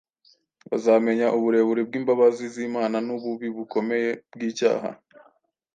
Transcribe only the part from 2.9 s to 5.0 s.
n’ububi bukomeye bw’icyaha.